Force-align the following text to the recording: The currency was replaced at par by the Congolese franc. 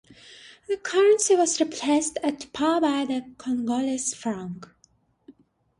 The 0.67 0.77
currency 0.77 1.35
was 1.35 1.59
replaced 1.59 2.17
at 2.23 2.51
par 2.53 2.81
by 2.81 3.05
the 3.05 3.31
Congolese 3.37 4.15
franc. 4.15 4.67